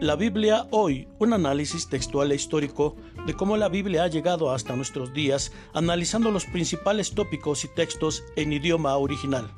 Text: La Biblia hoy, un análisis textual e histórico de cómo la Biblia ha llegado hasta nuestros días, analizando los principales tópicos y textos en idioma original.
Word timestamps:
La 0.00 0.14
Biblia 0.14 0.66
hoy, 0.72 1.08
un 1.18 1.32
análisis 1.32 1.88
textual 1.88 2.30
e 2.30 2.34
histórico 2.34 2.96
de 3.24 3.32
cómo 3.32 3.56
la 3.56 3.70
Biblia 3.70 4.04
ha 4.04 4.08
llegado 4.08 4.50
hasta 4.50 4.76
nuestros 4.76 5.14
días, 5.14 5.52
analizando 5.72 6.30
los 6.30 6.44
principales 6.44 7.14
tópicos 7.14 7.64
y 7.64 7.68
textos 7.68 8.22
en 8.36 8.52
idioma 8.52 8.94
original. 8.98 9.50